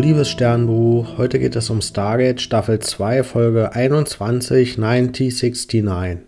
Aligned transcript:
liebes 0.00 0.30
Sternbuch, 0.30 1.18
heute 1.18 1.38
geht 1.38 1.56
es 1.56 1.68
um 1.68 1.82
Stargate 1.82 2.40
Staffel 2.40 2.78
2, 2.78 3.22
Folge 3.22 3.74
21, 3.74 4.78
9069. 4.78 6.20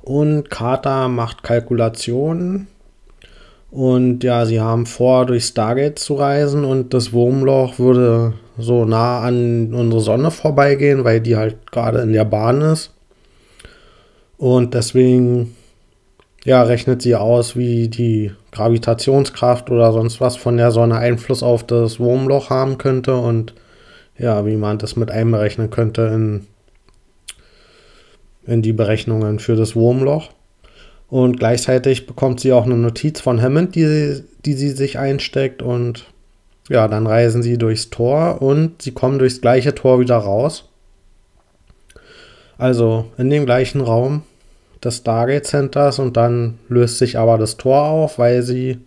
Und 0.00 0.48
Carter 0.48 1.08
macht 1.08 1.42
Kalkulationen 1.42 2.68
und 3.72 4.22
ja, 4.22 4.46
sie 4.46 4.60
haben 4.60 4.86
vor, 4.86 5.26
durch 5.26 5.44
Stargate 5.44 5.98
zu 5.98 6.14
reisen 6.14 6.64
und 6.64 6.94
das 6.94 7.12
Wurmloch 7.12 7.80
würde 7.80 8.34
so 8.56 8.84
nah 8.84 9.22
an 9.22 9.74
unsere 9.74 10.00
Sonne 10.00 10.30
vorbeigehen, 10.30 11.02
weil 11.02 11.20
die 11.20 11.36
halt 11.36 11.72
gerade 11.72 11.98
in 11.98 12.12
der 12.12 12.24
Bahn 12.24 12.60
ist. 12.60 12.92
Und 14.36 14.74
deswegen 14.74 15.56
ja, 16.48 16.62
rechnet 16.62 17.02
sie 17.02 17.14
aus, 17.14 17.56
wie 17.56 17.88
die 17.88 18.32
Gravitationskraft 18.52 19.70
oder 19.70 19.92
sonst 19.92 20.18
was 20.22 20.36
von 20.36 20.56
der 20.56 20.70
Sonne 20.70 20.96
Einfluss 20.96 21.42
auf 21.42 21.62
das 21.62 22.00
Wurmloch 22.00 22.48
haben 22.48 22.78
könnte 22.78 23.18
und 23.18 23.52
ja, 24.16 24.46
wie 24.46 24.56
man 24.56 24.78
das 24.78 24.96
mit 24.96 25.10
einberechnen 25.10 25.68
könnte 25.68 26.04
in, 26.06 26.46
in 28.46 28.62
die 28.62 28.72
Berechnungen 28.72 29.40
für 29.40 29.56
das 29.56 29.76
Wurmloch. 29.76 30.30
Und 31.10 31.38
gleichzeitig 31.38 32.06
bekommt 32.06 32.40
sie 32.40 32.54
auch 32.54 32.64
eine 32.64 32.78
Notiz 32.78 33.20
von 33.20 33.42
Hammond, 33.42 33.74
die, 33.74 34.22
die 34.46 34.54
sie 34.54 34.70
sich 34.70 34.98
einsteckt. 34.98 35.60
Und 35.60 36.06
ja, 36.70 36.88
dann 36.88 37.06
reisen 37.06 37.42
sie 37.42 37.58
durchs 37.58 37.90
Tor 37.90 38.40
und 38.40 38.80
sie 38.80 38.92
kommen 38.92 39.18
durchs 39.18 39.42
gleiche 39.42 39.74
Tor 39.74 40.00
wieder 40.00 40.16
raus. 40.16 40.64
Also 42.56 43.04
in 43.18 43.28
dem 43.28 43.44
gleichen 43.44 43.82
Raum 43.82 44.22
des 44.84 44.98
Stargate 44.98 45.46
Centers 45.46 45.98
und 45.98 46.16
dann 46.16 46.58
löst 46.68 46.98
sich 46.98 47.18
aber 47.18 47.38
das 47.38 47.56
Tor 47.56 47.84
auf, 47.84 48.18
weil 48.18 48.42
sie 48.42 48.78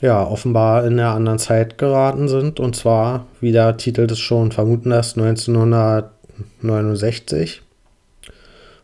ja 0.00 0.26
offenbar 0.26 0.86
in 0.86 0.98
einer 0.98 1.14
anderen 1.14 1.38
Zeit 1.38 1.76
geraten 1.78 2.28
sind 2.28 2.60
und 2.60 2.74
zwar, 2.74 3.26
wie 3.40 3.52
der 3.52 3.76
Titel 3.76 4.06
das 4.06 4.18
schon 4.18 4.52
vermuten 4.52 4.88
lässt, 4.90 5.18
1969. 5.18 7.60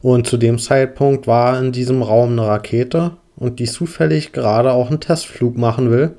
Und 0.03 0.27
zu 0.27 0.37
dem 0.37 0.59
Zeitpunkt 0.59 1.27
war 1.27 1.59
in 1.59 1.73
diesem 1.73 2.03
Raum 2.03 2.33
eine 2.33 2.47
Rakete 2.47 3.13
und 3.37 3.59
die 3.59 3.65
zufällig 3.65 4.33
gerade 4.33 4.73
auch 4.73 4.91
einen 4.91 5.01
Testflug 5.01 5.57
machen 5.57 5.91
will. 5.91 6.11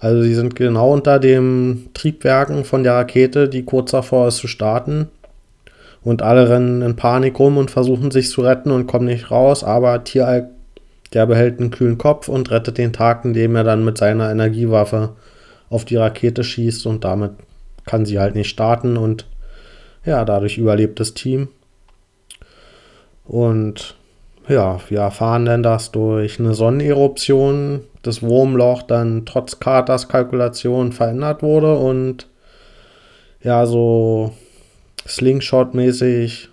Also 0.00 0.22
sie 0.22 0.34
sind 0.34 0.54
genau 0.54 0.92
unter 0.92 1.18
den 1.18 1.90
Triebwerken 1.94 2.64
von 2.64 2.84
der 2.84 2.94
Rakete, 2.94 3.48
die 3.48 3.64
kurz 3.64 3.90
davor 3.90 4.28
ist 4.28 4.36
zu 4.36 4.46
starten. 4.46 5.08
Und 6.08 6.22
alle 6.22 6.48
rennen 6.48 6.80
in 6.80 6.96
Panik 6.96 7.38
rum 7.38 7.58
und 7.58 7.70
versuchen 7.70 8.10
sich 8.10 8.30
zu 8.30 8.40
retten 8.40 8.70
und 8.70 8.86
kommen 8.86 9.04
nicht 9.04 9.30
raus. 9.30 9.62
Aber 9.62 10.04
Tieralk, 10.04 10.46
der 11.12 11.26
behält 11.26 11.60
einen 11.60 11.70
kühlen 11.70 11.98
Kopf 11.98 12.28
und 12.28 12.50
rettet 12.50 12.78
den 12.78 12.94
Tag, 12.94 13.26
indem 13.26 13.54
er 13.56 13.62
dann 13.62 13.84
mit 13.84 13.98
seiner 13.98 14.30
Energiewaffe 14.30 15.10
auf 15.68 15.84
die 15.84 15.96
Rakete 15.96 16.44
schießt 16.44 16.86
und 16.86 17.04
damit 17.04 17.32
kann 17.84 18.06
sie 18.06 18.18
halt 18.18 18.34
nicht 18.36 18.48
starten 18.48 18.96
und 18.96 19.26
ja, 20.06 20.24
dadurch 20.24 20.56
überlebt 20.56 20.98
das 20.98 21.12
Team. 21.12 21.48
Und 23.26 23.94
ja, 24.48 24.80
wir 24.88 25.00
erfahren 25.00 25.44
dann, 25.44 25.62
dass 25.62 25.92
durch 25.92 26.40
eine 26.40 26.54
Sonneneruption 26.54 27.80
das 28.00 28.22
Wurmloch 28.22 28.80
dann 28.80 29.26
trotz 29.26 29.60
Carters 29.60 30.08
Kalkulation 30.08 30.92
verändert 30.92 31.42
wurde 31.42 31.76
und 31.76 32.28
ja, 33.42 33.66
so 33.66 34.32
Slingshot-mäßig 35.06 36.48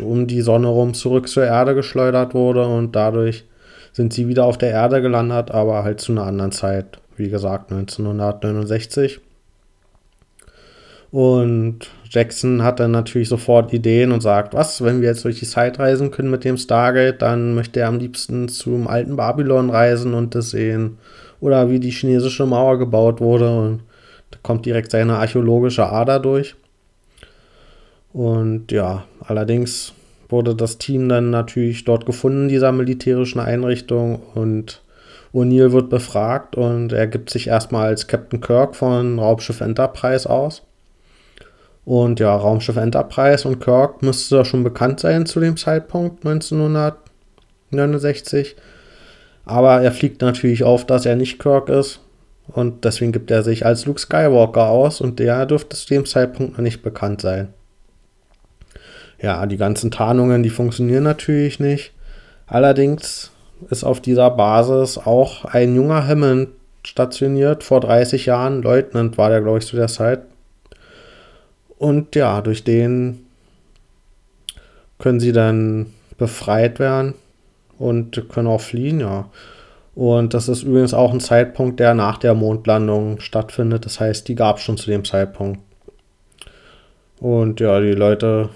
um 0.00 0.26
die 0.26 0.40
Sonne 0.40 0.68
rum 0.68 0.94
zurück 0.94 1.28
zur 1.28 1.44
Erde 1.44 1.74
geschleudert 1.74 2.34
wurde 2.34 2.66
und 2.66 2.96
dadurch 2.96 3.44
sind 3.92 4.12
sie 4.12 4.26
wieder 4.28 4.46
auf 4.46 4.56
der 4.56 4.70
Erde 4.70 5.02
gelandet, 5.02 5.50
aber 5.50 5.84
halt 5.84 6.00
zu 6.00 6.12
einer 6.12 6.24
anderen 6.24 6.52
Zeit, 6.52 6.98
wie 7.16 7.28
gesagt 7.28 7.70
1969. 7.70 9.20
Und 11.12 11.90
Jackson 12.08 12.62
hat 12.62 12.80
dann 12.80 12.90
natürlich 12.90 13.28
sofort 13.28 13.74
Ideen 13.74 14.12
und 14.12 14.22
sagt, 14.22 14.54
was, 14.54 14.82
wenn 14.82 15.02
wir 15.02 15.08
jetzt 15.08 15.24
durch 15.26 15.38
die 15.38 15.46
Zeit 15.46 15.78
reisen 15.78 16.10
können 16.10 16.30
mit 16.30 16.42
dem 16.42 16.56
Stargate, 16.56 17.20
dann 17.20 17.54
möchte 17.54 17.80
er 17.80 17.88
am 17.88 17.98
liebsten 17.98 18.48
zum 18.48 18.88
alten 18.88 19.16
Babylon 19.16 19.68
reisen 19.68 20.14
und 20.14 20.34
das 20.34 20.50
sehen. 20.50 20.96
Oder 21.38 21.68
wie 21.68 21.80
die 21.80 21.90
chinesische 21.90 22.46
Mauer 22.46 22.78
gebaut 22.78 23.20
wurde. 23.20 23.54
Und 23.54 23.82
da 24.30 24.38
kommt 24.42 24.64
direkt 24.64 24.90
seine 24.90 25.16
archäologische 25.16 25.86
Ader 25.86 26.18
durch. 26.18 26.54
Und 28.12 28.72
ja, 28.72 29.04
allerdings 29.20 29.92
wurde 30.28 30.54
das 30.54 30.78
Team 30.78 31.08
dann 31.08 31.30
natürlich 31.30 31.84
dort 31.84 32.06
gefunden, 32.06 32.48
dieser 32.48 32.72
militärischen 32.72 33.40
Einrichtung. 33.40 34.20
Und 34.34 34.82
O'Neill 35.32 35.72
wird 35.72 35.88
befragt 35.88 36.56
und 36.56 36.92
er 36.92 37.06
gibt 37.06 37.30
sich 37.30 37.46
erstmal 37.46 37.86
als 37.86 38.06
Captain 38.06 38.40
Kirk 38.40 38.76
von 38.76 39.18
Raubschiff 39.18 39.60
Enterprise 39.60 40.28
aus. 40.28 40.62
Und 41.84 42.20
ja, 42.20 42.36
Raumschiff 42.36 42.76
Enterprise 42.76 43.48
und 43.48 43.60
Kirk 43.60 44.02
müsste 44.02 44.36
ja 44.36 44.44
schon 44.44 44.62
bekannt 44.62 45.00
sein 45.00 45.26
zu 45.26 45.40
dem 45.40 45.56
Zeitpunkt 45.56 46.24
1969. 46.24 48.54
Aber 49.44 49.82
er 49.82 49.90
fliegt 49.90 50.22
natürlich 50.22 50.62
auf, 50.62 50.86
dass 50.86 51.06
er 51.06 51.16
nicht 51.16 51.40
Kirk 51.40 51.68
ist. 51.68 51.98
Und 52.46 52.84
deswegen 52.84 53.12
gibt 53.12 53.30
er 53.30 53.42
sich 53.42 53.66
als 53.66 53.86
Luke 53.86 54.00
Skywalker 54.00 54.68
aus 54.68 55.00
und 55.00 55.18
der 55.18 55.46
dürfte 55.46 55.76
zu 55.76 55.88
dem 55.88 56.06
Zeitpunkt 56.06 56.52
noch 56.52 56.62
nicht 56.62 56.82
bekannt 56.82 57.20
sein. 57.20 57.48
Ja, 59.22 59.46
die 59.46 59.56
ganzen 59.56 59.92
Tarnungen, 59.92 60.42
die 60.42 60.50
funktionieren 60.50 61.04
natürlich 61.04 61.60
nicht. 61.60 61.92
Allerdings 62.48 63.30
ist 63.70 63.84
auf 63.84 64.00
dieser 64.00 64.30
Basis 64.30 64.98
auch 64.98 65.44
ein 65.44 65.76
junger 65.76 66.06
Hammond 66.06 66.48
stationiert, 66.84 67.62
vor 67.62 67.80
30 67.80 68.26
Jahren. 68.26 68.62
Leutnant 68.62 69.16
war 69.16 69.30
der, 69.30 69.40
glaube 69.40 69.58
ich, 69.58 69.66
zu 69.66 69.76
der 69.76 69.86
Zeit. 69.86 70.22
Und 71.78 72.16
ja, 72.16 72.40
durch 72.40 72.64
den 72.64 73.24
können 74.98 75.20
sie 75.20 75.32
dann 75.32 75.86
befreit 76.18 76.80
werden 76.80 77.14
und 77.78 78.28
können 78.28 78.48
auch 78.48 78.60
fliehen, 78.60 79.00
ja. 79.00 79.28
Und 79.94 80.32
das 80.32 80.48
ist 80.48 80.62
übrigens 80.62 80.94
auch 80.94 81.12
ein 81.12 81.20
Zeitpunkt, 81.20 81.78
der 81.78 81.94
nach 81.94 82.18
der 82.18 82.34
Mondlandung 82.34 83.20
stattfindet. 83.20 83.84
Das 83.84 84.00
heißt, 84.00 84.26
die 84.26 84.34
gab 84.34 84.56
es 84.56 84.62
schon 84.62 84.78
zu 84.78 84.90
dem 84.90 85.04
Zeitpunkt. 85.04 85.60
Und 87.20 87.60
ja, 87.60 87.78
die 87.78 87.92
Leute 87.92 88.48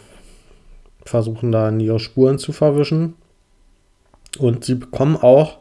versuchen 1.09 1.53
dann 1.53 1.81
ihre 1.81 1.99
Spuren 1.99 2.39
zu 2.39 2.53
verwischen. 2.53 3.15
Und 4.39 4.65
sie 4.65 4.75
bekommen 4.75 5.17
auch 5.17 5.59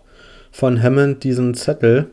von 0.52 0.82
Hammond 0.82 1.24
diesen 1.24 1.54
Zettel, 1.54 2.10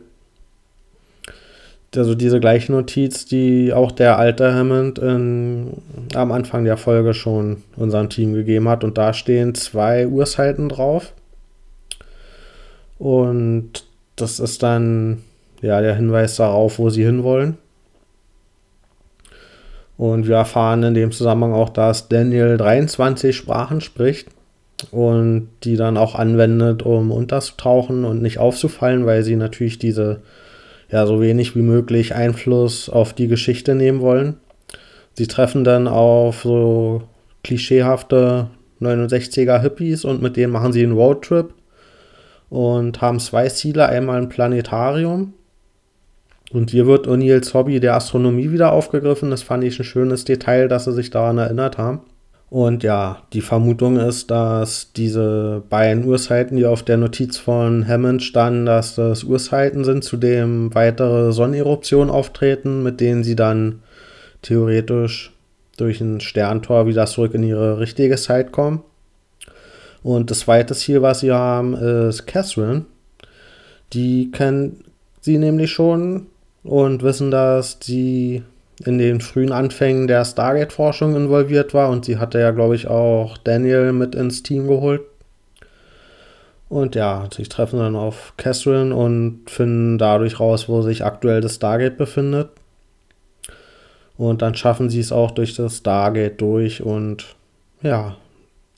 also 1.95 2.15
diese 2.15 2.39
gleiche 2.39 2.71
Notiz, 2.71 3.25
die 3.25 3.71
auch 3.71 3.91
der 3.91 4.17
alte 4.17 4.53
Hammond 4.53 4.97
in, 4.99 5.73
am 6.15 6.31
Anfang 6.31 6.65
der 6.65 6.77
Folge 6.77 7.13
schon 7.13 7.63
unserem 7.75 8.09
Team 8.09 8.33
gegeben 8.33 8.67
hat. 8.67 8.83
Und 8.83 8.97
da 8.97 9.13
stehen 9.13 9.53
zwei 9.53 10.07
Uhrzeiten 10.07 10.69
drauf. 10.69 11.13
Und 12.97 13.85
das 14.15 14.39
ist 14.39 14.63
dann 14.63 15.23
ja 15.61 15.81
der 15.81 15.95
Hinweis 15.95 16.35
darauf, 16.35 16.79
wo 16.79 16.89
sie 16.89 17.05
hinwollen. 17.05 17.57
Und 19.97 20.27
wir 20.27 20.35
erfahren 20.35 20.83
in 20.83 20.93
dem 20.93 21.11
Zusammenhang 21.11 21.53
auch, 21.53 21.69
dass 21.69 22.09
Daniel 22.09 22.57
23 22.57 23.35
Sprachen 23.35 23.81
spricht 23.81 24.27
und 24.91 25.49
die 25.63 25.75
dann 25.75 25.97
auch 25.97 26.15
anwendet, 26.15 26.83
um 26.83 27.11
unterzutauchen 27.11 28.03
und 28.03 28.21
nicht 28.21 28.39
aufzufallen, 28.39 29.05
weil 29.05 29.23
sie 29.23 29.35
natürlich 29.35 29.77
diese 29.77 30.21
ja, 30.91 31.05
so 31.07 31.21
wenig 31.21 31.55
wie 31.55 31.61
möglich 31.61 32.13
Einfluss 32.13 32.89
auf 32.89 33.13
die 33.13 33.27
Geschichte 33.27 33.75
nehmen 33.75 34.01
wollen. 34.01 34.37
Sie 35.13 35.27
treffen 35.27 35.63
dann 35.63 35.87
auf 35.87 36.43
so 36.43 37.03
klischeehafte 37.43 38.47
69er 38.81 39.61
Hippies 39.61 40.05
und 40.05 40.21
mit 40.21 40.37
denen 40.37 40.53
machen 40.53 40.73
sie 40.73 40.83
einen 40.83 40.93
Roadtrip 40.93 41.53
und 42.49 43.01
haben 43.01 43.19
zwei 43.19 43.47
Ziele. 43.49 43.87
Einmal 43.87 44.21
ein 44.21 44.29
Planetarium 44.29 45.33
und 46.53 46.69
hier 46.69 46.85
wird 46.85 47.07
O'Neills 47.07 47.53
Hobby 47.53 47.79
der 47.79 47.95
Astronomie 47.95 48.51
wieder 48.51 48.71
aufgegriffen. 48.71 49.31
Das 49.31 49.41
fand 49.41 49.63
ich 49.63 49.79
ein 49.79 49.83
schönes 49.83 50.23
Detail, 50.23 50.67
dass 50.67 50.85
sie 50.85 50.93
sich 50.93 51.09
daran 51.09 51.39
erinnert 51.39 51.79
haben. 51.79 52.01
Und 52.51 52.83
ja, 52.83 53.23
die 53.33 53.41
Vermutung 53.41 53.97
ist, 53.97 54.29
dass 54.29 54.93
diese 54.93 55.63
beiden 55.71 56.05
Uhrzeiten, 56.05 56.55
die 56.55 56.67
auf 56.67 56.83
der 56.83 56.97
Notiz 56.97 57.39
von 57.39 57.87
Hammond 57.87 58.21
standen, 58.21 58.67
dass 58.67 58.93
das 58.93 59.23
Uhrzeiten 59.23 59.83
sind, 59.83 60.03
zu 60.03 60.17
dem 60.17 60.75
weitere 60.75 61.33
Sonneneruptionen 61.33 62.11
auftreten, 62.11 62.83
mit 62.83 63.01
denen 63.01 63.23
sie 63.23 63.35
dann 63.35 63.79
theoretisch 64.43 65.33
durch 65.77 65.99
ein 65.99 66.19
Sterntor 66.19 66.85
wieder 66.85 67.07
zurück 67.07 67.33
in 67.33 67.41
ihre 67.41 67.79
richtige 67.79 68.17
Zeit 68.17 68.51
kommen. 68.51 68.83
Und 70.03 70.29
das 70.29 70.41
zweite 70.41 70.75
Ziel, 70.75 71.01
was 71.01 71.21
sie 71.21 71.31
haben, 71.31 71.73
ist 71.73 72.27
Catherine. 72.27 72.85
Die 73.93 74.29
kennen 74.29 74.83
sie 75.21 75.39
nämlich 75.39 75.71
schon 75.71 76.27
und 76.63 77.03
wissen, 77.03 77.31
dass 77.31 77.77
sie 77.81 78.43
in 78.85 78.97
den 78.97 79.21
frühen 79.21 79.51
Anfängen 79.51 80.07
der 80.07 80.25
Stargate-Forschung 80.25 81.15
involviert 81.15 81.73
war 81.73 81.89
und 81.89 82.05
sie 82.05 82.17
hatte 82.17 82.39
ja, 82.39 82.51
glaube 82.51 82.75
ich, 82.75 82.87
auch 82.87 83.37
Daniel 83.37 83.93
mit 83.93 84.15
ins 84.15 84.43
Team 84.43 84.67
geholt. 84.67 85.01
Und 86.69 86.95
ja, 86.95 87.29
sie 87.31 87.43
treffen 87.43 87.79
dann 87.79 87.95
auf 87.95 88.33
Catherine 88.37 88.95
und 88.95 89.41
finden 89.47 89.99
dadurch 89.99 90.39
raus, 90.39 90.67
wo 90.67 90.81
sich 90.81 91.05
aktuell 91.05 91.39
das 91.39 91.55
Stargate 91.55 91.97
befindet. 91.97 92.49
Und 94.17 94.41
dann 94.41 94.55
schaffen 94.55 94.89
sie 94.89 94.99
es 94.99 95.11
auch 95.11 95.31
durch 95.31 95.55
das 95.55 95.77
Stargate 95.77 96.41
durch 96.41 96.81
und 96.81 97.35
ja, 97.81 98.15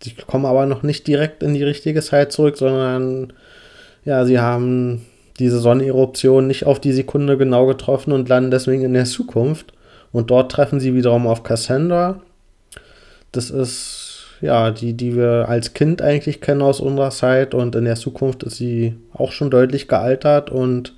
sie 0.02 0.14
kommen 0.14 0.46
aber 0.46 0.66
noch 0.66 0.84
nicht 0.84 1.08
direkt 1.08 1.44
in 1.44 1.54
die 1.54 1.64
richtige 1.64 2.02
Zeit 2.02 2.32
zurück, 2.32 2.58
sondern 2.58 3.34
ja, 4.04 4.26
sie 4.26 4.40
haben 4.40 5.06
diese 5.40 5.60
Sonneneruption 5.60 6.48
nicht 6.48 6.66
auf 6.66 6.80
die 6.80 6.94
Sekunde 6.94 7.38
genau 7.38 7.66
getroffen 7.66 8.14
und 8.14 8.30
landen 8.30 8.52
deswegen 8.52 8.84
in 8.84 8.94
der 8.94 9.06
Zukunft. 9.06 9.74
Und 10.12 10.32
dort 10.32 10.52
treffen 10.52 10.80
sie 10.80 10.96
wiederum 10.96 11.28
auf 11.28 11.44
Cassandra. 11.44 12.22
Das 13.32 13.50
ist 13.50 14.16
ja 14.42 14.72
die, 14.72 14.94
die 14.94 15.16
wir 15.16 15.48
als 15.50 15.74
Kind 15.74 16.02
eigentlich 16.02 16.42
kennen 16.42 16.62
aus 16.62 16.80
unserer 16.80 17.10
Zeit 17.10 17.54
und 17.54 17.76
in 17.76 17.86
der 17.86 17.96
Zukunft 17.96 18.44
ist 18.44 18.58
sie 18.58 18.96
auch 19.14 19.32
schon 19.32 19.50
deutlich 19.50 19.88
gealtert 19.88 20.50
und 20.50 20.94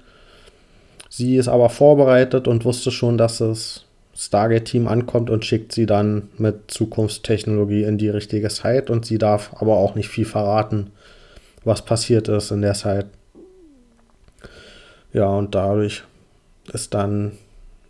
sie 1.09 1.37
ist 1.37 1.47
aber 1.47 1.69
vorbereitet 1.69 2.47
und 2.47 2.65
wusste 2.65 2.91
schon, 2.91 3.17
dass 3.17 3.39
das 3.39 3.85
Stargate-Team 4.15 4.87
ankommt 4.87 5.29
und 5.29 5.45
schickt 5.45 5.71
sie 5.71 5.85
dann 5.85 6.29
mit 6.37 6.69
Zukunftstechnologie 6.71 7.83
in 7.83 7.97
die 7.97 8.09
richtige 8.09 8.49
Zeit 8.49 8.89
und 8.89 9.05
sie 9.05 9.17
darf 9.17 9.51
aber 9.59 9.77
auch 9.77 9.95
nicht 9.95 10.09
viel 10.09 10.25
verraten, 10.25 10.91
was 11.63 11.83
passiert 11.83 12.27
ist 12.27 12.51
in 12.51 12.61
der 12.61 12.73
Zeit. 12.73 13.05
Ja, 15.17 15.29
und 15.29 15.55
dadurch 15.55 16.03
ist 16.71 16.93
dann 16.93 17.31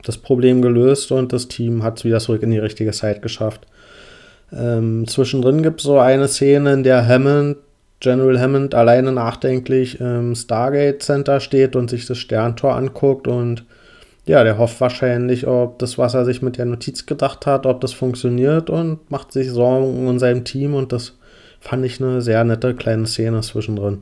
das 0.01 0.17
Problem 0.17 0.61
gelöst 0.61 1.11
und 1.11 1.33
das 1.33 1.49
Team 1.49 1.83
hat 1.83 1.97
es 1.97 2.05
wieder 2.05 2.19
zurück 2.19 2.41
in 2.41 2.51
die 2.51 2.57
richtige 2.57 2.91
Zeit 2.91 3.21
geschafft. 3.21 3.67
Ähm, 4.53 5.05
zwischendrin 5.09 5.61
gibt 5.61 5.81
es 5.81 5.87
so 5.87 5.99
eine 5.99 6.29
Szene, 6.29 6.71
in 6.71 6.83
der 6.83 7.05
Hammond, 7.05 7.57
General 7.99 8.39
Hammond, 8.39 8.75
alleine 8.75 9.11
nachdenklich 9.11 9.99
im 9.99 10.35
Stargate 10.35 11.03
Center 11.03 11.41
steht 11.41 11.75
und 11.75 11.89
sich 11.89 12.05
das 12.05 12.17
Sterntor 12.17 12.75
anguckt 12.75 13.27
und 13.27 13.65
ja, 14.25 14.45
der 14.45 14.57
hofft 14.57 14.79
wahrscheinlich, 14.79 15.47
ob 15.47 15.79
das, 15.79 15.97
was 15.97 16.13
er 16.13 16.23
sich 16.23 16.41
mit 16.41 16.57
der 16.57 16.65
Notiz 16.65 17.07
gedacht 17.07 17.45
hat, 17.45 17.65
ob 17.65 17.81
das 17.81 17.91
funktioniert 17.91 18.69
und 18.69 19.11
macht 19.11 19.33
sich 19.33 19.51
Sorgen 19.51 20.07
um 20.07 20.17
sein 20.17 20.45
Team 20.45 20.75
und 20.75 20.93
das 20.93 21.17
fand 21.59 21.83
ich 21.83 22.01
eine 22.01 22.21
sehr 22.21 22.45
nette 22.45 22.73
kleine 22.73 23.05
Szene 23.05 23.41
zwischendrin. 23.41 24.01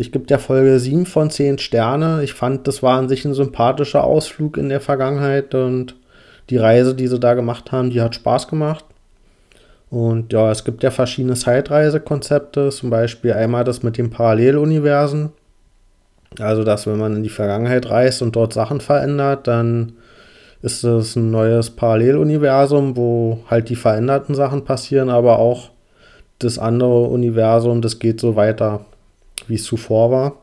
Ich 0.00 0.12
gebe 0.12 0.26
der 0.26 0.38
Folge 0.38 0.78
7 0.78 1.06
von 1.06 1.28
10 1.28 1.58
Sterne. 1.58 2.22
Ich 2.22 2.32
fand, 2.32 2.68
das 2.68 2.84
war 2.84 2.96
an 2.96 3.08
sich 3.08 3.24
ein 3.24 3.34
sympathischer 3.34 4.04
Ausflug 4.04 4.56
in 4.56 4.68
der 4.68 4.80
Vergangenheit 4.80 5.56
und 5.56 5.96
die 6.50 6.56
Reise, 6.56 6.94
die 6.94 7.08
sie 7.08 7.18
da 7.18 7.34
gemacht 7.34 7.72
haben, 7.72 7.90
die 7.90 8.00
hat 8.00 8.14
Spaß 8.14 8.46
gemacht. 8.46 8.84
Und 9.90 10.32
ja, 10.32 10.52
es 10.52 10.62
gibt 10.62 10.84
ja 10.84 10.92
verschiedene 10.92 11.34
Zeitreisekonzepte, 11.34 12.68
zum 12.68 12.90
Beispiel 12.90 13.32
einmal 13.32 13.64
das 13.64 13.82
mit 13.82 13.98
den 13.98 14.10
Paralleluniversen. 14.10 15.32
Also, 16.38 16.62
dass 16.62 16.86
wenn 16.86 16.98
man 16.98 17.16
in 17.16 17.24
die 17.24 17.28
Vergangenheit 17.28 17.90
reist 17.90 18.22
und 18.22 18.36
dort 18.36 18.52
Sachen 18.52 18.80
verändert, 18.80 19.48
dann 19.48 19.94
ist 20.62 20.84
es 20.84 21.16
ein 21.16 21.32
neues 21.32 21.70
Paralleluniversum, 21.70 22.96
wo 22.96 23.40
halt 23.50 23.68
die 23.68 23.74
veränderten 23.74 24.36
Sachen 24.36 24.64
passieren, 24.64 25.10
aber 25.10 25.40
auch 25.40 25.70
das 26.38 26.56
andere 26.60 27.02
Universum, 27.02 27.82
das 27.82 27.98
geht 27.98 28.20
so 28.20 28.36
weiter 28.36 28.84
wie 29.46 29.54
es 29.54 29.64
zuvor 29.64 30.10
war. 30.10 30.36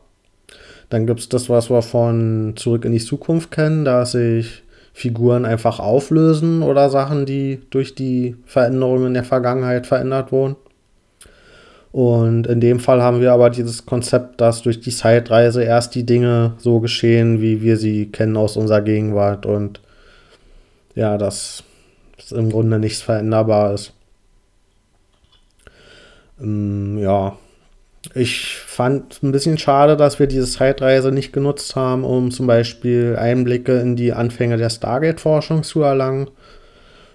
Dann 0.88 1.06
gibt 1.06 1.20
es 1.20 1.28
das, 1.28 1.48
was 1.48 1.70
wir 1.70 1.82
von 1.82 2.54
Zurück 2.56 2.84
in 2.84 2.92
die 2.92 2.98
Zukunft 2.98 3.50
kennen, 3.50 3.84
da 3.84 4.06
sich 4.06 4.62
Figuren 4.92 5.44
einfach 5.44 5.78
auflösen 5.78 6.62
oder 6.62 6.88
Sachen, 6.88 7.26
die 7.26 7.60
durch 7.70 7.94
die 7.94 8.36
Veränderungen 8.46 9.08
in 9.08 9.14
der 9.14 9.24
Vergangenheit 9.24 9.86
verändert 9.86 10.32
wurden. 10.32 10.56
Und 11.92 12.46
in 12.46 12.60
dem 12.60 12.78
Fall 12.78 13.02
haben 13.02 13.20
wir 13.20 13.32
aber 13.32 13.50
dieses 13.50 13.86
Konzept, 13.86 14.40
dass 14.40 14.62
durch 14.62 14.80
die 14.80 14.90
Zeitreise 14.90 15.62
erst 15.62 15.94
die 15.94 16.04
Dinge 16.04 16.54
so 16.58 16.80
geschehen, 16.80 17.40
wie 17.40 17.62
wir 17.62 17.76
sie 17.76 18.10
kennen 18.10 18.36
aus 18.36 18.56
unserer 18.56 18.82
Gegenwart 18.82 19.46
und 19.46 19.80
ja, 20.94 21.18
dass 21.18 21.64
im 22.30 22.50
Grunde 22.50 22.78
nichts 22.78 23.02
veränderbar 23.02 23.74
ist. 23.74 23.92
Ähm, 26.40 26.98
ja, 26.98 27.36
ich 28.14 28.56
fand 28.56 29.22
ein 29.22 29.32
bisschen 29.32 29.58
schade, 29.58 29.96
dass 29.96 30.18
wir 30.18 30.26
diese 30.26 30.46
Zeitreise 30.46 31.12
nicht 31.12 31.32
genutzt 31.32 31.76
haben, 31.76 32.04
um 32.04 32.30
zum 32.30 32.46
Beispiel 32.46 33.16
Einblicke 33.18 33.78
in 33.80 33.96
die 33.96 34.12
Anfänge 34.12 34.56
der 34.56 34.70
Stargate-Forschung 34.70 35.62
zu 35.62 35.82
erlangen. 35.82 36.30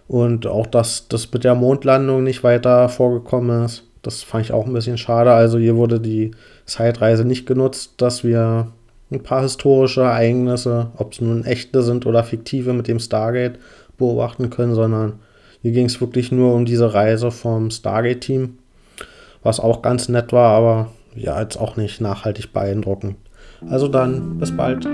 Und 0.08 0.46
auch, 0.48 0.68
dass 0.68 1.08
das 1.08 1.32
mit 1.32 1.44
der 1.44 1.56
Mondlandung 1.56 2.24
nicht 2.24 2.44
weiter 2.44 2.90
vorgekommen 2.90 3.66
ist. 3.66 3.84
Das 4.02 4.24
fand 4.24 4.46
ich 4.46 4.52
auch 4.52 4.66
ein 4.66 4.74
bisschen 4.74 4.98
schade. 4.98 5.32
Also 5.32 5.58
hier 5.58 5.76
wurde 5.76 6.00
die 6.00 6.32
Zeitreise 6.66 7.24
nicht 7.24 7.46
genutzt, 7.46 7.94
dass 7.98 8.24
wir 8.24 8.68
ein 9.12 9.24
paar 9.24 9.42
historische 9.44 10.02
Ereignisse, 10.02 10.92
ob 10.98 11.14
es 11.14 11.22
nun 11.22 11.46
echte 11.46 11.84
sind 11.84 12.06
oder 12.06 12.24
fiktive, 12.24 12.74
mit 12.74 12.88
dem 12.88 13.00
Stargate 13.00 13.60
beobachten 13.98 14.50
können, 14.50 14.74
sondern 14.74 15.20
hier 15.62 15.72
ging 15.72 15.86
es 15.86 16.02
wirklich 16.02 16.32
nur 16.32 16.56
um 16.56 16.66
diese 16.66 16.94
Reise 16.94 17.30
vom 17.30 17.70
Stargate-Team 17.70 18.58
was 19.44 19.60
auch 19.60 19.82
ganz 19.82 20.10
nett 20.10 20.32
war, 20.34 20.56
aber 20.56 20.88
ja, 21.16 21.42
jetzt 21.42 21.58
auch 21.58 21.76
nicht 21.76 22.02
nachhaltig 22.02 22.54
beeindruckend. 22.54 23.16
Also 23.70 23.88
dann, 23.88 24.38
bis 24.40 24.56
bald. 24.56 24.88